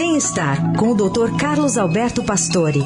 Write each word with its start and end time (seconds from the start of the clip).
Bem-estar 0.00 0.76
com 0.78 0.90
o 0.90 0.94
Dr. 0.94 1.36
Carlos 1.40 1.76
Alberto 1.76 2.22
Pastore. 2.22 2.78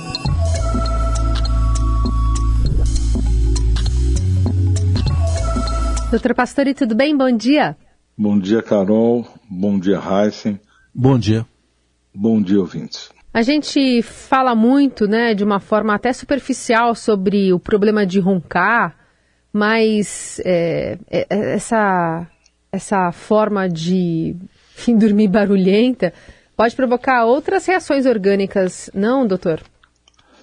Doutor 6.11 6.35
Pastore, 6.35 6.73
tudo 6.73 6.95
bem? 6.95 7.15
Bom 7.15 7.31
dia. 7.37 7.77
Bom 8.17 8.39
dia, 8.39 8.63
Carol. 8.63 9.27
Bom 9.47 9.79
dia, 9.79 10.01
Heisen. 10.01 10.59
Bom 10.95 11.19
dia. 11.19 11.45
Bom 12.15 12.41
dia, 12.41 12.59
ouvintes. 12.59 13.11
A 13.35 13.43
gente 13.43 14.01
fala 14.01 14.55
muito, 14.55 15.07
né, 15.07 15.35
de 15.35 15.45
uma 15.45 15.61
forma 15.61 15.95
até 15.95 16.15
superficial 16.15 16.95
sobre 16.95 17.53
o 17.53 17.61
problema 17.61 18.07
de 18.07 18.21
roncar, 18.21 18.97
mas 19.53 20.41
é, 20.47 20.97
é, 21.11 21.27
essa, 21.29 22.27
essa 22.73 23.13
forma 23.13 23.69
de 23.69 24.35
enfim, 24.75 24.97
dormir 24.97 25.29
barulhenta 25.29 26.11
pode 26.63 26.77
provocar 26.77 27.25
outras 27.25 27.67
reações 27.67 28.07
orgânicas, 28.07 28.89
não, 28.95 29.27
doutor? 29.27 29.61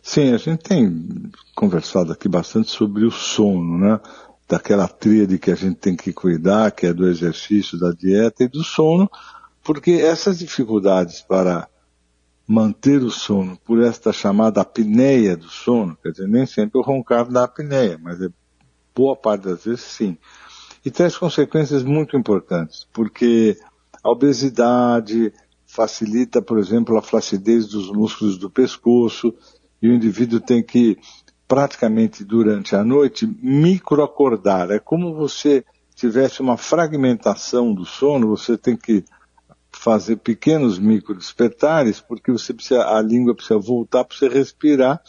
Sim, 0.04 0.34
a 0.34 0.38
gente 0.38 0.62
tem 0.62 1.32
conversado 1.56 2.12
aqui 2.12 2.28
bastante 2.28 2.70
sobre 2.70 3.06
o 3.06 3.12
sono, 3.12 3.78
né? 3.78 4.02
Daquela 4.46 4.86
tríade 4.86 5.40
que 5.40 5.50
a 5.50 5.56
gente 5.56 5.78
tem 5.78 5.96
que 5.96 6.12
cuidar, 6.12 6.72
que 6.72 6.88
é 6.88 6.94
do 6.94 7.08
exercício, 7.08 7.80
da 7.80 7.92
dieta 7.92 8.44
e 8.44 8.50
do 8.50 8.66
sono, 8.66 9.10
porque 9.64 9.92
essas 9.92 10.40
dificuldades 10.40 11.22
para 11.22 11.70
manter 12.46 13.02
o 13.02 13.10
sono 13.10 13.58
por 13.64 13.82
esta 13.82 14.12
chamada 14.12 14.60
apneia 14.60 15.38
do 15.38 15.48
sono, 15.48 15.98
quer 16.04 16.12
dizer, 16.12 16.28
nem 16.28 16.46
sempre 16.46 16.80
o 16.80 16.84
roncar 16.84 17.30
dá 17.32 17.46
apneia, 17.46 17.98
mas 17.98 18.22
é 18.22 18.28
boa 18.94 19.16
parte 19.16 19.46
das 19.46 19.64
vezes 19.64 19.86
sim. 19.86 20.18
E 20.84 20.92
traz 20.92 21.18
consequências 21.18 21.82
muito 21.82 22.18
importantes, 22.18 22.86
porque 22.92 23.58
a 24.04 24.10
obesidade 24.10 25.32
facilita, 25.80 26.42
por 26.42 26.60
exemplo, 26.60 26.98
a 26.98 27.02
flacidez 27.02 27.68
dos 27.68 27.90
músculos 27.90 28.38
do 28.38 28.50
pescoço, 28.50 29.34
e 29.82 29.88
o 29.88 29.94
indivíduo 29.94 30.42
tem 30.42 30.62
que, 30.62 30.98
praticamente 31.48 32.22
durante 32.26 32.76
a 32.76 32.84
noite, 32.84 33.26
microacordar. 33.42 34.72
É 34.72 34.78
como 34.78 35.16
você 35.16 35.64
tivesse 35.96 36.42
uma 36.42 36.58
fragmentação 36.58 37.74
do 37.74 37.86
sono, 37.86 38.28
você 38.28 38.58
tem 38.58 38.76
que 38.76 39.06
fazer 39.72 40.18
pequenos 40.18 40.78
micro 40.78 41.16
despertares, 41.16 42.02
porque 42.02 42.30
você 42.30 42.54
precisa, 42.54 42.86
a 42.86 43.02
língua 43.02 43.34
precisa 43.34 43.58
voltar 43.58 44.04
para 44.04 44.18
você 44.18 44.28
respirar, 44.28 45.02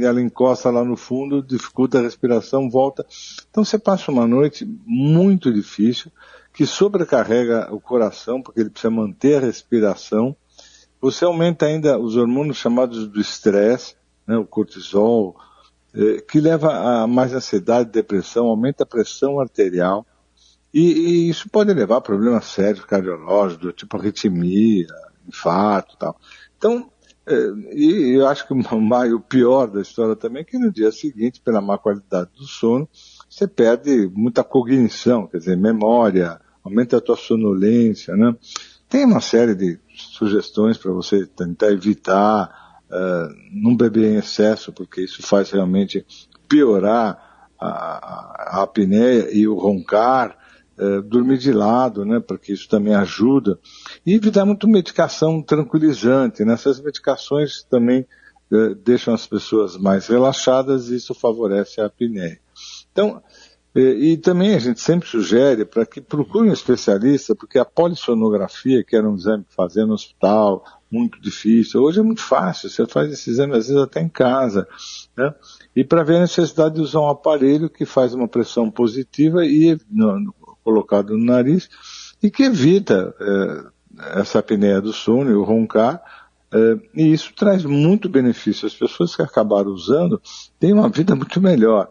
ela 0.00 0.20
encosta 0.20 0.70
lá 0.70 0.84
no 0.84 0.96
fundo, 0.96 1.42
dificulta 1.42 1.98
a 1.98 2.02
respiração, 2.02 2.70
volta. 2.70 3.04
Então 3.50 3.64
você 3.64 3.78
passa 3.78 4.10
uma 4.10 4.26
noite 4.26 4.64
muito 4.86 5.52
difícil, 5.52 6.10
que 6.52 6.66
sobrecarrega 6.66 7.72
o 7.72 7.80
coração, 7.80 8.42
porque 8.42 8.60
ele 8.60 8.70
precisa 8.70 8.90
manter 8.90 9.36
a 9.36 9.46
respiração. 9.46 10.36
Você 11.00 11.24
aumenta 11.24 11.66
ainda 11.66 11.98
os 11.98 12.16
hormônios 12.16 12.58
chamados 12.58 13.06
do 13.08 13.20
estresse, 13.20 13.96
né, 14.26 14.36
o 14.36 14.46
cortisol, 14.46 15.36
eh, 15.94 16.22
que 16.28 16.40
leva 16.40 17.02
a 17.02 17.06
mais 17.06 17.34
ansiedade, 17.34 17.90
depressão, 17.90 18.46
aumenta 18.46 18.84
a 18.84 18.86
pressão 18.86 19.40
arterial, 19.40 20.06
e, 20.72 20.80
e, 20.80 21.28
isso 21.28 21.50
pode 21.50 21.72
levar 21.74 21.98
a 21.98 22.00
problemas 22.00 22.46
sérios 22.46 22.84
cardiológicos, 22.86 23.74
tipo 23.74 23.96
arritmia, 23.96 24.86
infarto 25.28 25.96
tal. 25.98 26.16
Então, 26.56 26.90
e 27.72 28.16
eu 28.18 28.26
acho 28.26 28.46
que 28.46 28.52
o, 29.14 29.20
pior 29.20 29.66
da 29.66 29.80
história 29.80 30.16
também 30.16 30.42
é 30.42 30.44
que 30.44 30.58
no 30.58 30.72
dia 30.72 30.90
seguinte, 30.90 31.40
pela 31.40 31.60
má 31.60 31.78
qualidade 31.78 32.30
do 32.36 32.44
sono, 32.44 32.88
você 33.28 33.46
perde 33.46 34.10
muita 34.14 34.42
cognição, 34.42 35.26
quer 35.26 35.38
dizer, 35.38 35.56
memória, 35.56 36.40
aumenta 36.64 36.96
a 36.96 37.00
tua 37.00 37.16
sonolência, 37.16 38.16
né? 38.16 38.34
Tem 38.88 39.04
uma 39.04 39.20
série 39.20 39.54
de 39.54 39.78
sugestões 39.94 40.76
para 40.76 40.92
você 40.92 41.26
tentar 41.26 41.70
evitar 41.72 42.82
uh, 42.90 43.34
não 43.50 43.74
beber 43.74 44.12
em 44.12 44.16
excesso, 44.16 44.72
porque 44.72 45.02
isso 45.02 45.22
faz 45.22 45.50
realmente 45.50 46.04
piorar 46.46 47.48
a, 47.58 48.58
a 48.58 48.62
apneia 48.62 49.34
e 49.34 49.48
o 49.48 49.54
roncar, 49.54 50.36
é, 50.78 51.00
dormir 51.02 51.38
de 51.38 51.52
lado, 51.52 52.04
né, 52.04 52.20
porque 52.20 52.52
isso 52.52 52.68
também 52.68 52.94
ajuda, 52.94 53.58
e 54.04 54.14
evitar 54.14 54.44
muito 54.44 54.68
medicação 54.68 55.42
tranquilizante, 55.42 56.44
né, 56.44 56.54
essas 56.54 56.80
medicações 56.80 57.62
também 57.64 58.06
é, 58.50 58.74
deixam 58.74 59.14
as 59.14 59.26
pessoas 59.26 59.76
mais 59.76 60.06
relaxadas 60.06 60.88
e 60.88 60.96
isso 60.96 61.14
favorece 61.14 61.80
a 61.80 61.86
apneia. 61.86 62.38
Então, 62.90 63.22
e, 63.74 63.80
é, 63.80 63.90
e 63.90 64.16
também 64.16 64.54
a 64.54 64.58
gente 64.58 64.80
sempre 64.80 65.08
sugere 65.08 65.64
para 65.64 65.86
que 65.86 66.00
procure 66.00 66.48
um 66.48 66.52
especialista, 66.52 67.34
porque 67.34 67.58
a 67.58 67.64
polissonografia, 67.64 68.84
que 68.84 68.94
era 68.94 69.08
um 69.08 69.16
exame 69.16 69.44
que 69.44 69.54
fazia 69.54 69.86
no 69.86 69.94
hospital, 69.94 70.64
muito 70.90 71.18
difícil, 71.20 71.80
hoje 71.80 72.00
é 72.00 72.02
muito 72.02 72.20
fácil, 72.20 72.68
você 72.68 72.86
faz 72.86 73.10
esse 73.10 73.30
exame 73.30 73.56
às 73.56 73.66
vezes 73.66 73.82
até 73.82 74.02
em 74.02 74.10
casa, 74.10 74.68
né? 75.16 75.34
E 75.74 75.82
para 75.82 76.02
ver 76.02 76.16
a 76.16 76.20
necessidade 76.20 76.74
de 76.74 76.82
usar 76.82 77.00
um 77.00 77.08
aparelho 77.08 77.70
que 77.70 77.86
faz 77.86 78.12
uma 78.12 78.28
pressão 78.28 78.70
positiva 78.70 79.46
e 79.46 79.78
no, 79.90 80.34
colocado 80.64 81.16
no 81.16 81.24
nariz 81.24 81.68
e 82.22 82.30
que 82.30 82.44
evita 82.44 83.14
é, 83.20 84.20
essa 84.20 84.38
apneia 84.38 84.80
do 84.80 84.92
sono 84.92 85.30
e 85.30 85.34
o 85.34 85.42
roncar, 85.42 86.02
é, 86.52 86.78
e 86.94 87.12
isso 87.12 87.32
traz 87.34 87.64
muito 87.64 88.08
benefício. 88.08 88.66
As 88.66 88.74
pessoas 88.74 89.16
que 89.16 89.22
acabaram 89.22 89.70
usando 89.70 90.20
têm 90.58 90.72
uma 90.72 90.88
vida 90.88 91.14
muito 91.14 91.40
melhor. 91.40 91.88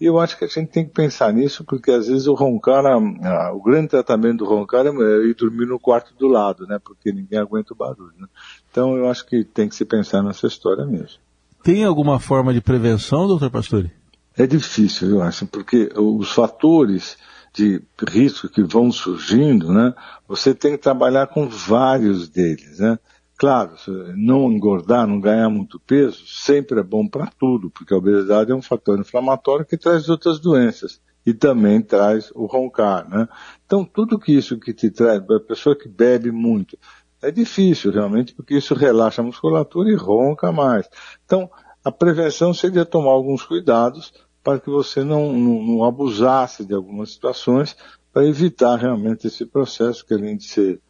E 0.00 0.06
eu 0.06 0.18
acho 0.18 0.36
que 0.36 0.44
a 0.44 0.48
gente 0.48 0.68
tem 0.68 0.84
que 0.84 0.92
pensar 0.92 1.32
nisso, 1.32 1.64
porque 1.64 1.90
às 1.90 2.08
vezes 2.08 2.26
o 2.26 2.34
roncar, 2.34 2.84
a, 2.84 2.94
a, 2.94 3.52
o 3.52 3.62
grande 3.62 3.88
tratamento 3.88 4.38
do 4.38 4.44
roncar 4.44 4.86
é, 4.86 4.88
é 4.88 5.26
ir 5.26 5.34
dormir 5.34 5.66
no 5.66 5.78
quarto 5.78 6.14
do 6.14 6.26
lado, 6.26 6.66
né? 6.66 6.78
Porque 6.82 7.12
ninguém 7.12 7.38
aguenta 7.38 7.72
o 7.72 7.76
barulho. 7.76 8.12
Né? 8.18 8.26
Então 8.70 8.96
eu 8.96 9.08
acho 9.08 9.24
que 9.26 9.44
tem 9.44 9.68
que 9.68 9.74
se 9.74 9.84
pensar 9.84 10.22
nessa 10.22 10.46
história 10.46 10.84
mesmo. 10.84 11.18
Tem 11.62 11.84
alguma 11.84 12.18
forma 12.18 12.52
de 12.52 12.60
prevenção, 12.60 13.26
doutor 13.26 13.50
Pastore? 13.50 13.90
É 14.36 14.46
difícil, 14.46 15.10
eu 15.10 15.22
acho, 15.22 15.46
porque 15.46 15.88
os 15.96 16.32
fatores 16.32 17.16
de 17.54 17.80
risco 18.08 18.48
que 18.48 18.62
vão 18.62 18.90
surgindo, 18.90 19.72
né, 19.72 19.94
você 20.26 20.54
tem 20.54 20.72
que 20.72 20.78
trabalhar 20.78 21.28
com 21.28 21.48
vários 21.48 22.28
deles, 22.28 22.78
né. 22.78 22.98
Claro, 23.36 23.72
não 24.16 24.50
engordar, 24.50 25.06
não 25.06 25.20
ganhar 25.20 25.48
muito 25.48 25.80
peso, 25.80 26.24
sempre 26.26 26.78
é 26.78 26.82
bom 26.84 27.06
para 27.06 27.26
tudo, 27.26 27.68
porque 27.68 27.92
a 27.92 27.96
obesidade 27.96 28.52
é 28.52 28.54
um 28.54 28.62
fator 28.62 28.98
inflamatório 28.98 29.66
que 29.66 29.76
traz 29.76 30.08
outras 30.08 30.38
doenças 30.38 31.00
e 31.26 31.34
também 31.34 31.82
traz 31.82 32.30
o 32.34 32.46
roncar, 32.46 33.08
né? 33.08 33.28
Então, 33.66 33.84
tudo 33.84 34.20
que 34.20 34.32
isso 34.32 34.58
que 34.58 34.72
te 34.72 34.90
traz, 34.90 35.20
a 35.28 35.40
pessoa 35.40 35.76
que 35.76 35.88
bebe 35.88 36.30
muito, 36.30 36.78
é 37.20 37.30
difícil 37.30 37.90
realmente, 37.90 38.34
porque 38.34 38.54
isso 38.56 38.74
relaxa 38.74 39.20
a 39.20 39.24
musculatura 39.24 39.90
e 39.90 39.96
ronca 39.96 40.52
mais. 40.52 40.88
Então, 41.24 41.50
a 41.82 41.90
prevenção 41.90 42.54
seria 42.54 42.84
tomar 42.84 43.10
alguns 43.10 43.42
cuidados, 43.42 44.12
para 44.44 44.60
que 44.60 44.68
você 44.68 45.02
não, 45.02 45.32
não, 45.32 45.62
não 45.62 45.84
abusasse 45.84 46.64
de 46.64 46.74
algumas 46.74 47.12
situações, 47.12 47.74
para 48.12 48.26
evitar 48.26 48.76
realmente 48.76 49.26
esse 49.26 49.46
processo 49.46 50.06
que 50.06 50.12
além 50.12 50.36
de 50.36 50.44
ser 50.44 50.80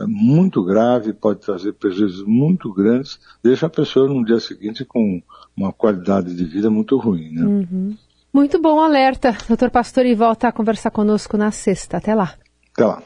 é, 0.00 0.06
muito 0.06 0.64
grave, 0.64 1.12
pode 1.12 1.40
trazer 1.40 1.74
prejuízos 1.74 2.26
muito 2.26 2.72
grandes, 2.72 3.20
deixa 3.42 3.66
a 3.66 3.70
pessoa 3.70 4.08
no 4.08 4.24
dia 4.24 4.40
seguinte 4.40 4.84
com 4.84 5.22
uma 5.56 5.72
qualidade 5.72 6.34
de 6.34 6.44
vida 6.44 6.70
muito 6.70 6.96
ruim. 6.96 7.30
Né? 7.30 7.44
Uhum. 7.44 7.96
Muito 8.32 8.60
bom 8.60 8.80
alerta. 8.80 9.36
Doutor 9.46 9.70
Pastor, 9.70 10.04
e 10.06 10.14
volta 10.14 10.48
a 10.48 10.52
conversar 10.52 10.90
conosco 10.90 11.36
na 11.36 11.52
sexta. 11.52 11.98
Até 11.98 12.14
lá. 12.14 12.34
Até 12.72 12.84
lá. 12.84 13.02